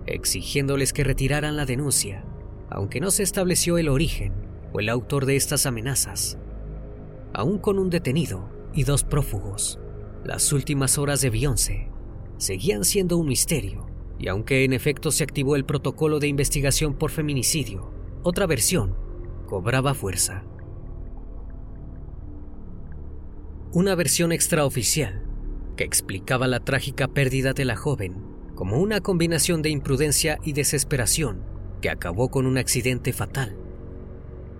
exigiéndoles 0.07 0.93
que 0.93 1.03
retiraran 1.03 1.55
la 1.55 1.65
denuncia, 1.65 2.25
aunque 2.69 2.99
no 2.99 3.11
se 3.11 3.23
estableció 3.23 3.77
el 3.77 3.87
origen 3.87 4.33
o 4.73 4.79
el 4.79 4.89
autor 4.89 5.25
de 5.25 5.35
estas 5.35 5.65
amenazas. 5.65 6.37
Aún 7.33 7.59
con 7.59 7.79
un 7.79 7.89
detenido 7.89 8.49
y 8.73 8.83
dos 8.83 9.03
prófugos, 9.03 9.79
las 10.23 10.51
últimas 10.53 10.97
horas 10.97 11.21
de 11.21 11.29
Beyoncé 11.29 11.89
seguían 12.37 12.83
siendo 12.83 13.17
un 13.17 13.27
misterio, 13.27 13.87
y 14.19 14.27
aunque 14.27 14.63
en 14.63 14.73
efecto 14.73 15.11
se 15.11 15.23
activó 15.23 15.55
el 15.55 15.65
protocolo 15.65 16.19
de 16.19 16.27
investigación 16.27 16.93
por 16.93 17.11
feminicidio, 17.11 17.91
otra 18.23 18.45
versión 18.45 18.95
cobraba 19.47 19.93
fuerza. 19.93 20.43
Una 23.71 23.95
versión 23.95 24.31
extraoficial 24.31 25.25
que 25.75 25.83
explicaba 25.83 26.47
la 26.47 26.59
trágica 26.59 27.07
pérdida 27.07 27.53
de 27.53 27.65
la 27.65 27.75
joven 27.75 28.33
como 28.55 28.77
una 28.77 29.01
combinación 29.01 29.61
de 29.61 29.71
imprudencia 29.71 30.37
y 30.43 30.53
desesperación 30.53 31.43
que 31.81 31.89
acabó 31.89 32.29
con 32.29 32.45
un 32.45 32.57
accidente 32.57 33.11
fatal. 33.13 33.57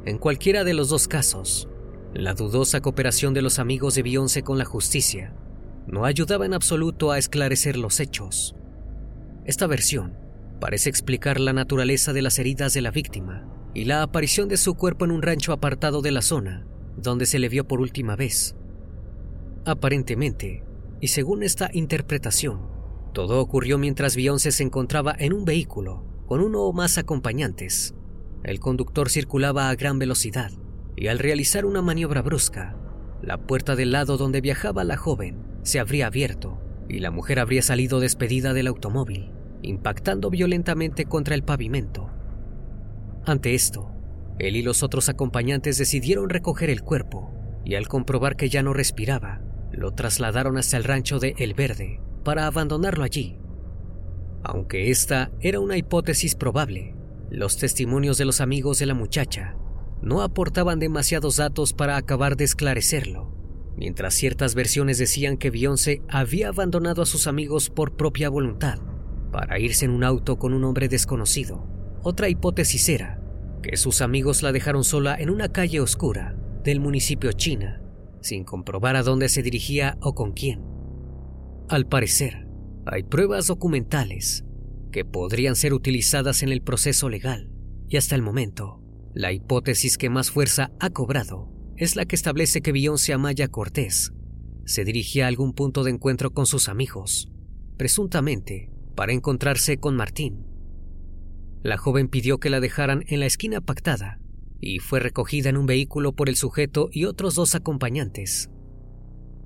En 0.05 0.17
cualquiera 0.17 0.63
de 0.63 0.73
los 0.73 0.89
dos 0.89 1.07
casos, 1.07 1.69
la 2.13 2.33
dudosa 2.33 2.81
cooperación 2.81 3.33
de 3.33 3.41
los 3.41 3.59
amigos 3.59 3.95
de 3.95 4.03
Beyoncé 4.03 4.43
con 4.43 4.57
la 4.57 4.65
justicia 4.65 5.33
no 5.87 6.05
ayudaba 6.05 6.45
en 6.45 6.53
absoluto 6.53 7.11
a 7.11 7.17
esclarecer 7.17 7.77
los 7.77 7.99
hechos. 7.99 8.55
Esta 9.45 9.67
versión 9.67 10.17
parece 10.61 10.89
explicar 10.89 11.39
la 11.39 11.51
naturaleza 11.51 12.13
de 12.13 12.21
las 12.21 12.39
heridas 12.39 12.73
de 12.73 12.81
la 12.81 12.91
víctima 12.91 13.45
y 13.73 13.85
la 13.85 14.01
aparición 14.01 14.47
de 14.47 14.57
su 14.57 14.75
cuerpo 14.75 15.03
en 15.03 15.11
un 15.11 15.21
rancho 15.21 15.51
apartado 15.51 16.01
de 16.01 16.11
la 16.11 16.21
zona 16.21 16.65
donde 16.95 17.25
se 17.25 17.39
le 17.39 17.49
vio 17.49 17.67
por 17.67 17.81
última 17.81 18.15
vez. 18.15 18.55
Aparentemente, 19.65 20.63
y 21.01 21.09
según 21.09 21.43
esta 21.43 21.69
interpretación, 21.73 22.61
todo 23.13 23.41
ocurrió 23.41 23.77
mientras 23.77 24.15
Beyoncé 24.15 24.51
se 24.51 24.63
encontraba 24.63 25.15
en 25.17 25.33
un 25.33 25.43
vehículo 25.43 26.05
con 26.25 26.39
uno 26.39 26.61
o 26.61 26.73
más 26.73 26.97
acompañantes. 26.97 27.93
El 28.43 28.59
conductor 28.59 29.09
circulaba 29.09 29.69
a 29.69 29.75
gran 29.75 29.99
velocidad 29.99 30.51
y 30.95 31.07
al 31.07 31.19
realizar 31.19 31.65
una 31.65 31.81
maniobra 31.81 32.21
brusca, 32.21 32.77
la 33.21 33.37
puerta 33.37 33.75
del 33.75 33.91
lado 33.91 34.17
donde 34.17 34.41
viajaba 34.41 34.83
la 34.83 34.97
joven 34.97 35.43
se 35.63 35.79
habría 35.79 36.07
abierto 36.07 36.62
y 36.89 36.99
la 36.99 37.11
mujer 37.11 37.39
habría 37.39 37.61
salido 37.61 37.99
despedida 37.99 38.53
del 38.53 38.67
automóvil, 38.67 39.31
impactando 39.61 40.29
violentamente 40.29 41.05
contra 41.05 41.35
el 41.35 41.43
pavimento. 41.43 42.09
Ante 43.25 43.55
esto, 43.55 43.91
él 44.39 44.55
y 44.55 44.61
los 44.61 44.83
otros 44.83 45.09
acompañantes 45.09 45.77
decidieron 45.77 46.29
recoger 46.29 46.69
el 46.69 46.81
cuerpo 46.81 47.33
y 47.65 47.75
al 47.75 47.87
comprobar 47.87 48.35
que 48.35 48.49
ya 48.49 48.63
no 48.63 48.73
respiraba, 48.73 49.41
lo 49.71 49.91
trasladaron 49.91 50.57
hasta 50.57 50.77
el 50.77 50.83
rancho 50.83 51.19
de 51.19 51.35
El 51.37 51.53
Verde 51.53 52.01
para 52.23 52.47
abandonarlo 52.47 53.03
allí. 53.03 53.39
Aunque 54.43 54.91
esta 54.91 55.31
era 55.39 55.59
una 55.59 55.77
hipótesis 55.77 56.35
probable, 56.35 56.95
los 57.29 57.57
testimonios 57.57 58.17
de 58.17 58.25
los 58.25 58.41
amigos 58.41 58.79
de 58.79 58.85
la 58.85 58.93
muchacha 58.93 59.55
no 60.01 60.21
aportaban 60.21 60.79
demasiados 60.79 61.37
datos 61.37 61.73
para 61.73 61.95
acabar 61.95 62.35
de 62.35 62.43
esclarecerlo, 62.43 63.33
mientras 63.75 64.13
ciertas 64.13 64.55
versiones 64.55 64.97
decían 64.97 65.37
que 65.37 65.49
Beyoncé 65.49 66.01
había 66.07 66.49
abandonado 66.49 67.01
a 67.01 67.05
sus 67.05 67.27
amigos 67.27 67.69
por 67.69 67.95
propia 67.95 68.29
voluntad 68.29 68.79
para 69.31 69.59
irse 69.59 69.85
en 69.85 69.91
un 69.91 70.03
auto 70.03 70.37
con 70.37 70.53
un 70.53 70.63
hombre 70.63 70.87
desconocido. 70.87 71.67
Otra 72.03 72.29
hipótesis 72.29 72.87
era 72.89 73.19
que 73.61 73.77
sus 73.77 74.01
amigos 74.01 74.43
la 74.43 74.51
dejaron 74.51 74.83
sola 74.83 75.15
en 75.17 75.29
una 75.29 75.49
calle 75.49 75.79
oscura 75.79 76.35
del 76.63 76.79
municipio 76.79 77.31
China, 77.31 77.81
sin 78.21 78.43
comprobar 78.43 78.95
a 78.95 79.03
dónde 79.03 79.29
se 79.29 79.41
dirigía 79.41 79.97
o 80.01 80.13
con 80.13 80.33
quién. 80.33 80.61
Al 81.69 81.87
parecer, 81.87 82.47
hay 82.85 83.03
pruebas 83.03 83.47
documentales 83.47 84.43
que 84.91 85.05
podrían 85.05 85.55
ser 85.55 85.73
utilizadas 85.73 86.43
en 86.43 86.49
el 86.49 86.61
proceso 86.61 87.09
legal, 87.09 87.49
y 87.87 87.97
hasta 87.97 88.15
el 88.15 88.21
momento, 88.21 88.81
la 89.13 89.31
hipótesis 89.31 89.97
que 89.97 90.09
más 90.09 90.29
fuerza 90.29 90.71
ha 90.79 90.89
cobrado 90.89 91.52
es 91.77 91.95
la 91.95 92.05
que 92.05 92.15
establece 92.15 92.61
que 92.61 92.71
Beyoncé 92.71 93.13
Amaya 93.13 93.47
Cortés 93.47 94.13
se 94.65 94.85
dirigía 94.85 95.25
a 95.25 95.27
algún 95.27 95.53
punto 95.53 95.83
de 95.83 95.91
encuentro 95.91 96.31
con 96.31 96.45
sus 96.45 96.69
amigos, 96.69 97.29
presuntamente 97.77 98.69
para 98.95 99.13
encontrarse 99.13 99.77
con 99.77 99.95
Martín. 99.95 100.45
La 101.63 101.77
joven 101.77 102.07
pidió 102.07 102.39
que 102.39 102.49
la 102.49 102.59
dejaran 102.59 103.03
en 103.07 103.19
la 103.19 103.25
esquina 103.25 103.61
pactada 103.61 104.19
y 104.59 104.79
fue 104.79 104.99
recogida 104.99 105.49
en 105.49 105.57
un 105.57 105.65
vehículo 105.65 106.13
por 106.13 106.29
el 106.29 106.35
sujeto 106.35 106.89
y 106.91 107.05
otros 107.05 107.35
dos 107.35 107.55
acompañantes. 107.55 108.49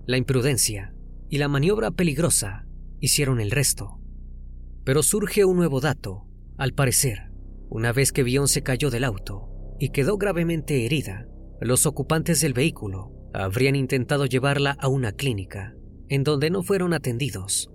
La 0.05 0.17
imprudencia 0.17 0.93
y 1.29 1.37
la 1.37 1.47
maniobra 1.47 1.91
peligrosa 1.91 2.67
hicieron 2.99 3.39
el 3.39 3.51
resto. 3.51 3.99
Pero 4.83 5.03
surge 5.03 5.45
un 5.45 5.57
nuevo 5.57 5.81
dato. 5.81 6.25
Al 6.57 6.73
parecer, 6.73 7.31
una 7.69 7.91
vez 7.91 8.11
que 8.11 8.23
Beyoncé 8.23 8.63
cayó 8.63 8.89
del 8.89 9.03
auto, 9.03 9.49
y 9.79 9.89
quedó 9.89 10.17
gravemente 10.17 10.85
herida. 10.85 11.27
Los 11.59 11.85
ocupantes 11.85 12.41
del 12.41 12.53
vehículo 12.53 13.11
habrían 13.33 13.75
intentado 13.75 14.25
llevarla 14.25 14.77
a 14.79 14.87
una 14.87 15.11
clínica, 15.11 15.75
en 16.07 16.23
donde 16.23 16.49
no 16.49 16.63
fueron 16.63 16.93
atendidos. 16.93 17.71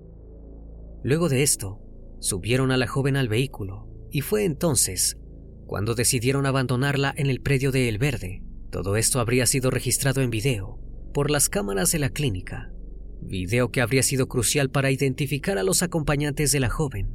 Luego 1.03 1.29
de 1.29 1.43
esto, 1.43 1.81
subieron 2.21 2.71
a 2.71 2.77
la 2.77 2.87
joven 2.87 3.17
al 3.17 3.29
vehículo 3.29 3.89
y 4.11 4.21
fue 4.21 4.45
entonces 4.45 5.19
cuando 5.67 5.95
decidieron 5.95 6.47
abandonarla 6.47 7.13
en 7.17 7.29
el 7.29 7.41
predio 7.41 7.73
de 7.73 7.89
El 7.89 7.99
Verde. 7.99 8.43
Todo 8.71 8.97
esto 8.97 9.21
habría 9.21 9.47
sido 9.47 9.71
registrado 9.71 10.21
en 10.21 10.31
video 10.31 10.79
por 11.13 11.31
las 11.31 11.49
cámaras 11.49 11.93
de 11.93 11.99
la 11.99 12.11
clínica, 12.11 12.73
video 13.21 13.71
que 13.71 13.81
habría 13.81 14.03
sido 14.03 14.29
crucial 14.29 14.71
para 14.71 14.91
identificar 14.91 15.59
a 15.59 15.63
los 15.63 15.83
acompañantes 15.83 16.53
de 16.53 16.61
la 16.61 16.71
joven. 16.71 17.11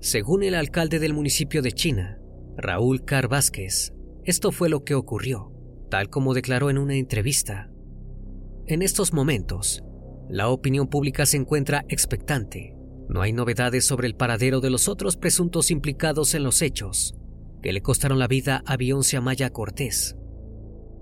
Según 0.00 0.42
el 0.42 0.54
alcalde 0.54 0.98
del 0.98 1.14
municipio 1.14 1.62
de 1.62 1.72
China, 1.72 2.18
Raúl 2.56 3.04
Car 3.04 3.28
Vázquez. 3.28 3.93
Esto 4.24 4.52
fue 4.52 4.70
lo 4.70 4.84
que 4.84 4.94
ocurrió, 4.94 5.52
tal 5.90 6.08
como 6.08 6.32
declaró 6.32 6.70
en 6.70 6.78
una 6.78 6.94
entrevista. 6.94 7.70
En 8.66 8.80
estos 8.80 9.12
momentos, 9.12 9.84
la 10.30 10.48
opinión 10.48 10.88
pública 10.88 11.26
se 11.26 11.36
encuentra 11.36 11.84
expectante. 11.88 12.74
No 13.10 13.20
hay 13.20 13.34
novedades 13.34 13.84
sobre 13.84 14.06
el 14.06 14.16
paradero 14.16 14.60
de 14.60 14.70
los 14.70 14.88
otros 14.88 15.18
presuntos 15.18 15.70
implicados 15.70 16.34
en 16.34 16.42
los 16.42 16.62
hechos 16.62 17.14
que 17.62 17.72
le 17.72 17.82
costaron 17.82 18.18
la 18.18 18.26
vida 18.26 18.62
a 18.66 18.76
Beyoncé 18.76 19.18
Amaya 19.18 19.50
Cortés. 19.50 20.16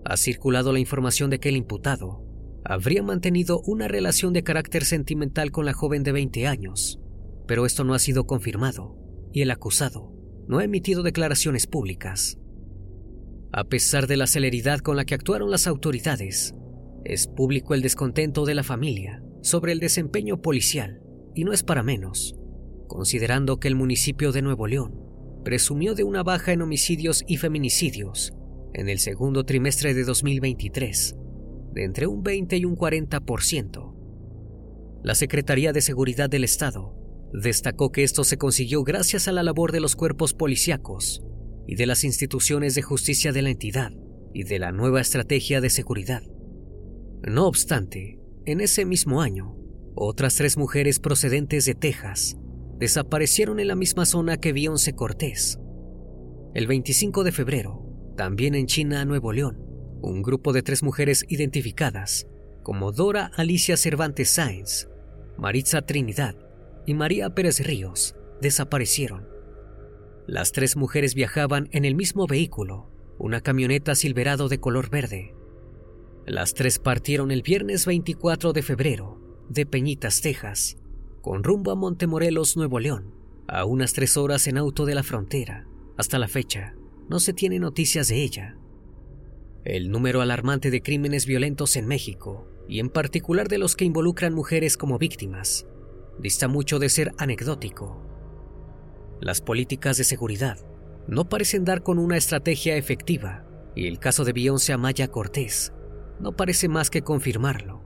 Ha 0.04 0.16
circulado 0.16 0.72
la 0.72 0.80
información 0.80 1.30
de 1.30 1.38
que 1.38 1.48
el 1.48 1.56
imputado 1.56 2.24
habría 2.64 3.02
mantenido 3.02 3.60
una 3.66 3.88
relación 3.88 4.32
de 4.32 4.42
carácter 4.42 4.84
sentimental 4.84 5.52
con 5.52 5.64
la 5.64 5.72
joven 5.72 6.02
de 6.02 6.12
20 6.12 6.46
años, 6.46 7.00
pero 7.46 7.66
esto 7.66 7.84
no 7.84 7.94
ha 7.94 7.98
sido 7.98 8.26
confirmado 8.26 8.96
y 9.32 9.42
el 9.42 9.50
acusado 9.50 10.12
no 10.48 10.58
ha 10.58 10.64
emitido 10.64 11.02
declaraciones 11.02 11.66
públicas. 11.66 12.38
A 13.52 13.64
pesar 13.64 14.06
de 14.06 14.16
la 14.16 14.26
celeridad 14.26 14.78
con 14.78 14.96
la 14.96 15.04
que 15.04 15.14
actuaron 15.14 15.50
las 15.50 15.66
autoridades, 15.66 16.54
es 17.04 17.26
público 17.26 17.74
el 17.74 17.82
descontento 17.82 18.46
de 18.46 18.54
la 18.54 18.62
familia 18.62 19.22
sobre 19.42 19.72
el 19.72 19.80
desempeño 19.80 20.40
policial, 20.40 21.02
y 21.34 21.44
no 21.44 21.52
es 21.52 21.62
para 21.62 21.82
menos, 21.82 22.34
considerando 22.88 23.60
que 23.60 23.68
el 23.68 23.74
municipio 23.74 24.32
de 24.32 24.40
Nuevo 24.40 24.66
León 24.66 24.98
presumió 25.44 25.94
de 25.94 26.04
una 26.04 26.22
baja 26.22 26.52
en 26.52 26.62
homicidios 26.62 27.24
y 27.26 27.36
feminicidios 27.36 28.32
en 28.72 28.88
el 28.88 28.98
segundo 28.98 29.44
trimestre 29.44 29.92
de 29.92 30.04
2023, 30.04 31.16
de 31.74 31.84
entre 31.84 32.06
un 32.06 32.22
20 32.22 32.56
y 32.56 32.64
un 32.64 32.74
40%. 32.74 33.94
La 35.02 35.14
Secretaría 35.14 35.72
de 35.72 35.82
Seguridad 35.82 36.30
del 36.30 36.44
Estado 36.44 37.02
Destacó 37.32 37.92
que 37.92 38.02
esto 38.02 38.24
se 38.24 38.36
consiguió 38.36 38.82
gracias 38.84 39.26
a 39.26 39.32
la 39.32 39.42
labor 39.42 39.72
de 39.72 39.80
los 39.80 39.96
cuerpos 39.96 40.34
policíacos 40.34 41.22
y 41.66 41.76
de 41.76 41.86
las 41.86 42.04
instituciones 42.04 42.74
de 42.74 42.82
justicia 42.82 43.32
de 43.32 43.42
la 43.42 43.50
entidad 43.50 43.92
y 44.34 44.44
de 44.44 44.58
la 44.58 44.72
nueva 44.72 45.00
estrategia 45.00 45.60
de 45.60 45.70
seguridad. 45.70 46.22
No 47.22 47.46
obstante, 47.46 48.18
en 48.46 48.60
ese 48.60 48.84
mismo 48.84 49.22
año, 49.22 49.56
otras 49.94 50.34
tres 50.36 50.56
mujeres 50.56 50.98
procedentes 50.98 51.64
de 51.64 51.74
Texas 51.74 52.36
desaparecieron 52.78 53.60
en 53.60 53.68
la 53.68 53.76
misma 53.76 54.06
zona 54.06 54.38
que 54.38 54.52
Beyoncé 54.52 54.94
Cortés. 54.94 55.58
El 56.54 56.66
25 56.66 57.24
de 57.24 57.32
febrero, 57.32 57.86
también 58.16 58.54
en 58.54 58.66
China, 58.66 59.04
Nuevo 59.04 59.32
León, 59.32 59.58
un 60.02 60.22
grupo 60.22 60.52
de 60.52 60.62
tres 60.62 60.82
mujeres 60.82 61.24
identificadas 61.28 62.26
como 62.62 62.92
Dora 62.92 63.30
Alicia 63.36 63.76
Cervantes 63.76 64.30
Sáenz, 64.30 64.88
Maritza 65.38 65.82
Trinidad 65.82 66.34
y 66.86 66.94
María 66.94 67.30
Pérez 67.30 67.64
Ríos 67.64 68.14
desaparecieron. 68.40 69.31
Las 70.26 70.52
tres 70.52 70.76
mujeres 70.76 71.14
viajaban 71.14 71.68
en 71.72 71.84
el 71.84 71.96
mismo 71.96 72.26
vehículo, 72.26 72.88
una 73.18 73.40
camioneta 73.40 73.94
Silverado 73.96 74.48
de 74.48 74.60
color 74.60 74.88
verde. 74.88 75.34
Las 76.26 76.54
tres 76.54 76.78
partieron 76.78 77.32
el 77.32 77.42
viernes 77.42 77.86
24 77.86 78.52
de 78.52 78.62
febrero 78.62 79.20
de 79.48 79.66
Peñitas, 79.66 80.20
Texas, 80.20 80.76
con 81.20 81.42
rumbo 81.42 81.72
a 81.72 81.74
Montemorelos, 81.74 82.56
Nuevo 82.56 82.78
León, 82.78 83.12
a 83.48 83.64
unas 83.64 83.92
tres 83.92 84.16
horas 84.16 84.46
en 84.46 84.58
auto 84.58 84.86
de 84.86 84.94
la 84.94 85.02
frontera. 85.02 85.66
Hasta 85.96 86.18
la 86.18 86.28
fecha, 86.28 86.74
no 87.08 87.18
se 87.18 87.32
tiene 87.32 87.58
noticias 87.58 88.08
de 88.08 88.22
ella. 88.22 88.56
El 89.64 89.90
número 89.90 90.20
alarmante 90.20 90.70
de 90.70 90.82
crímenes 90.82 91.26
violentos 91.26 91.76
en 91.76 91.86
México 91.86 92.46
y 92.68 92.78
en 92.78 92.88
particular 92.88 93.48
de 93.48 93.58
los 93.58 93.74
que 93.74 93.84
involucran 93.84 94.34
mujeres 94.34 94.76
como 94.76 94.98
víctimas, 94.98 95.66
dista 96.18 96.46
mucho 96.46 96.78
de 96.78 96.88
ser 96.88 97.12
anecdótico. 97.18 98.11
Las 99.22 99.40
políticas 99.40 99.96
de 99.98 100.02
seguridad 100.02 100.58
no 101.06 101.28
parecen 101.28 101.64
dar 101.64 101.84
con 101.84 102.00
una 102.00 102.16
estrategia 102.16 102.76
efectiva 102.76 103.46
y 103.76 103.86
el 103.86 104.00
caso 104.00 104.24
de 104.24 104.32
Beyoncé 104.32 104.72
Amaya 104.72 105.06
Cortés 105.06 105.72
no 106.18 106.34
parece 106.34 106.68
más 106.68 106.90
que 106.90 107.02
confirmarlo. 107.02 107.84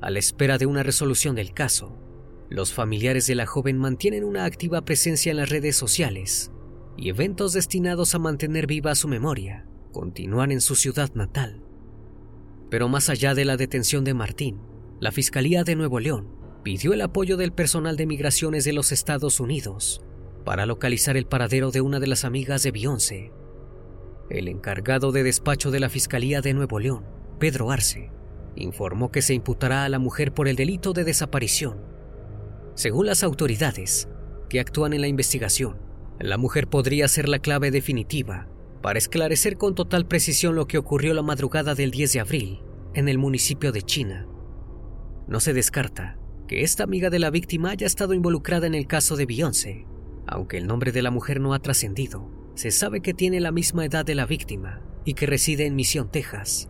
A 0.00 0.10
la 0.10 0.18
espera 0.18 0.58
de 0.58 0.66
una 0.66 0.82
resolución 0.82 1.36
del 1.36 1.54
caso, 1.54 1.96
los 2.50 2.72
familiares 2.72 3.28
de 3.28 3.36
la 3.36 3.46
joven 3.46 3.78
mantienen 3.78 4.24
una 4.24 4.44
activa 4.44 4.84
presencia 4.84 5.30
en 5.30 5.36
las 5.36 5.48
redes 5.48 5.76
sociales 5.76 6.50
y 6.96 7.08
eventos 7.08 7.52
destinados 7.52 8.16
a 8.16 8.18
mantener 8.18 8.66
viva 8.66 8.96
su 8.96 9.06
memoria 9.06 9.68
continúan 9.92 10.50
en 10.50 10.60
su 10.60 10.74
ciudad 10.74 11.14
natal. 11.14 11.62
Pero 12.68 12.88
más 12.88 13.10
allá 13.10 13.36
de 13.36 13.44
la 13.44 13.56
detención 13.56 14.02
de 14.02 14.14
Martín, 14.14 14.60
la 14.98 15.12
Fiscalía 15.12 15.62
de 15.62 15.76
Nuevo 15.76 16.00
León 16.00 16.34
pidió 16.64 16.94
el 16.94 17.02
apoyo 17.02 17.36
del 17.36 17.52
personal 17.52 17.96
de 17.96 18.06
migraciones 18.06 18.64
de 18.64 18.72
los 18.72 18.90
Estados 18.90 19.38
Unidos 19.38 20.02
para 20.44 20.66
localizar 20.66 21.16
el 21.16 21.26
paradero 21.26 21.70
de 21.70 21.80
una 21.80 22.00
de 22.00 22.06
las 22.06 22.24
amigas 22.24 22.62
de 22.62 22.70
Beyoncé. 22.70 23.32
El 24.30 24.48
encargado 24.48 25.12
de 25.12 25.22
despacho 25.22 25.70
de 25.70 25.80
la 25.80 25.88
Fiscalía 25.88 26.40
de 26.40 26.54
Nuevo 26.54 26.78
León, 26.78 27.04
Pedro 27.38 27.70
Arce, 27.70 28.10
informó 28.56 29.10
que 29.10 29.22
se 29.22 29.34
imputará 29.34 29.84
a 29.84 29.88
la 29.88 29.98
mujer 29.98 30.32
por 30.32 30.48
el 30.48 30.56
delito 30.56 30.92
de 30.92 31.04
desaparición. 31.04 31.80
Según 32.74 33.06
las 33.06 33.22
autoridades 33.22 34.08
que 34.48 34.60
actúan 34.60 34.92
en 34.92 35.00
la 35.00 35.08
investigación, 35.08 35.78
la 36.18 36.38
mujer 36.38 36.68
podría 36.68 37.08
ser 37.08 37.28
la 37.28 37.38
clave 37.38 37.70
definitiva 37.70 38.48
para 38.80 38.98
esclarecer 38.98 39.56
con 39.56 39.74
total 39.74 40.06
precisión 40.06 40.54
lo 40.54 40.66
que 40.66 40.78
ocurrió 40.78 41.14
la 41.14 41.22
madrugada 41.22 41.74
del 41.74 41.90
10 41.90 42.12
de 42.14 42.20
abril 42.20 42.62
en 42.94 43.08
el 43.08 43.18
municipio 43.18 43.72
de 43.72 43.82
China. 43.82 44.26
No 45.28 45.40
se 45.40 45.52
descarta 45.52 46.18
que 46.48 46.62
esta 46.62 46.84
amiga 46.84 47.08
de 47.08 47.18
la 47.18 47.30
víctima 47.30 47.70
haya 47.70 47.86
estado 47.86 48.12
involucrada 48.12 48.66
en 48.66 48.74
el 48.74 48.86
caso 48.86 49.16
de 49.16 49.26
Beyoncé, 49.26 49.86
aunque 50.26 50.58
el 50.58 50.66
nombre 50.66 50.92
de 50.92 51.02
la 51.02 51.10
mujer 51.10 51.40
no 51.40 51.54
ha 51.54 51.58
trascendido. 51.58 52.30
Se 52.54 52.70
sabe 52.70 53.00
que 53.00 53.14
tiene 53.14 53.40
la 53.40 53.52
misma 53.52 53.84
edad 53.84 54.04
de 54.04 54.14
la 54.14 54.26
víctima 54.26 54.82
y 55.04 55.14
que 55.14 55.26
reside 55.26 55.66
en 55.66 55.74
Misión, 55.74 56.10
Texas. 56.10 56.68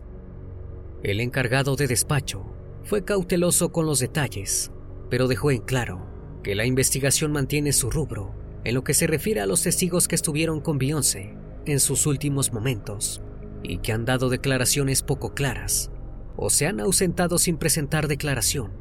El 1.03 1.19
encargado 1.19 1.75
de 1.75 1.87
despacho 1.87 2.45
fue 2.83 3.03
cauteloso 3.03 3.71
con 3.71 3.85
los 3.85 3.99
detalles, 3.99 4.71
pero 5.09 5.27
dejó 5.27 5.51
en 5.51 5.61
claro 5.61 6.07
que 6.43 6.55
la 6.55 6.65
investigación 6.65 7.31
mantiene 7.31 7.73
su 7.73 7.89
rubro 7.89 8.33
en 8.63 8.75
lo 8.75 8.83
que 8.83 8.93
se 8.93 9.07
refiere 9.07 9.41
a 9.41 9.45
los 9.45 9.63
testigos 9.63 10.07
que 10.07 10.15
estuvieron 10.15 10.61
con 10.61 10.77
Beyoncé 10.77 11.35
en 11.65 11.79
sus 11.79 12.05
últimos 12.05 12.53
momentos 12.53 13.21
y 13.61 13.77
que 13.77 13.91
han 13.91 14.05
dado 14.05 14.29
declaraciones 14.29 15.03
poco 15.03 15.33
claras 15.33 15.91
o 16.35 16.49
se 16.49 16.65
han 16.65 16.79
ausentado 16.79 17.37
sin 17.37 17.57
presentar 17.57 18.07
declaración. 18.07 18.71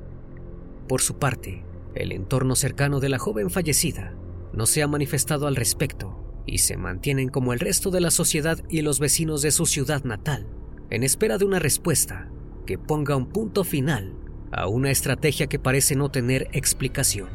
Por 0.88 1.00
su 1.00 1.18
parte, 1.18 1.64
el 1.94 2.12
entorno 2.12 2.56
cercano 2.56 3.00
de 3.00 3.08
la 3.08 3.18
joven 3.18 3.50
fallecida 3.50 4.14
no 4.52 4.66
se 4.66 4.82
ha 4.82 4.86
manifestado 4.86 5.46
al 5.46 5.56
respecto 5.56 6.42
y 6.46 6.58
se 6.58 6.76
mantienen 6.76 7.28
como 7.28 7.52
el 7.52 7.60
resto 7.60 7.90
de 7.90 8.00
la 8.00 8.10
sociedad 8.10 8.58
y 8.68 8.82
los 8.82 8.98
vecinos 8.98 9.42
de 9.42 9.50
su 9.50 9.66
ciudad 9.66 10.04
natal, 10.04 10.46
en 10.90 11.02
espera 11.02 11.38
de 11.38 11.44
una 11.44 11.58
respuesta 11.58 12.30
que 12.66 12.78
ponga 12.78 13.16
un 13.16 13.28
punto 13.28 13.64
final 13.64 14.14
a 14.52 14.68
una 14.68 14.90
estrategia 14.90 15.46
que 15.46 15.58
parece 15.58 15.96
no 15.96 16.10
tener 16.10 16.48
explicación. 16.52 17.28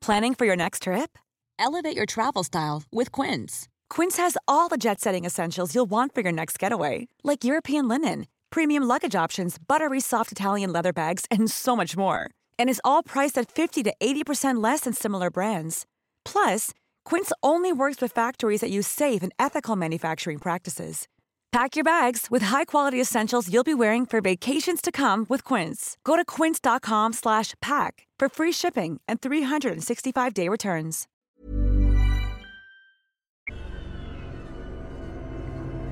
Planning 0.00 0.34
for 0.34 0.46
your 0.46 0.56
next 0.56 0.82
trip? 0.84 1.18
Elevate 1.58 1.96
your 1.96 2.06
travel 2.06 2.44
style 2.44 2.84
with 2.92 3.10
Quince. 3.10 3.68
Quince 3.90 4.16
has 4.18 4.36
all 4.46 4.68
the 4.68 4.76
jet 4.76 5.00
setting 5.00 5.24
essentials 5.24 5.74
you'll 5.74 5.90
want 5.90 6.14
for 6.14 6.20
your 6.20 6.32
next 6.32 6.58
getaway, 6.58 7.08
like 7.24 7.44
European 7.44 7.88
linen, 7.88 8.26
premium 8.50 8.84
luggage 8.84 9.16
options, 9.16 9.58
buttery 9.58 10.00
soft 10.00 10.30
Italian 10.30 10.72
leather 10.72 10.92
bags, 10.92 11.24
and 11.30 11.50
so 11.50 11.74
much 11.74 11.96
more. 11.96 12.30
And 12.58 12.68
is 12.68 12.80
all 12.84 13.02
priced 13.02 13.38
at 13.38 13.50
50 13.50 13.82
to 13.84 13.94
80% 13.98 14.62
less 14.62 14.80
than 14.80 14.92
similar 14.92 15.30
brands. 15.30 15.86
Plus, 16.24 16.72
Quince 17.04 17.32
only 17.42 17.72
works 17.72 18.02
with 18.02 18.12
factories 18.12 18.60
that 18.60 18.70
use 18.70 18.86
safe 18.86 19.22
and 19.22 19.32
ethical 19.38 19.76
manufacturing 19.76 20.38
practices. 20.38 21.08
Pack 21.52 21.74
your 21.74 21.84
bags 21.84 22.26
with 22.30 22.42
high-quality 22.42 23.00
essentials 23.00 23.50
you'll 23.50 23.64
be 23.64 23.72
wearing 23.72 24.04
for 24.04 24.20
vacations 24.20 24.82
to 24.82 24.92
come 24.92 25.24
with 25.30 25.42
Quince. 25.42 25.96
Go 26.04 26.16
to 26.16 26.24
quince.com/pack 26.24 28.06
for 28.20 28.28
free 28.28 28.52
shipping 28.52 29.00
and 29.08 29.20
365-day 29.20 30.48
returns. 30.50 31.06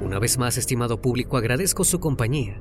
Una 0.05 0.19
vez 0.19 0.37
más, 0.37 0.59
estimado 0.59 1.01
público, 1.01 1.39
agradezco 1.39 1.83
su 1.83 1.99
compañía. 1.99 2.61